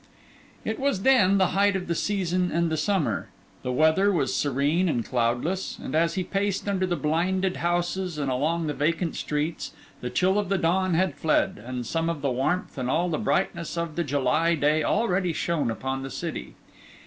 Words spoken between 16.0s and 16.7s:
the city.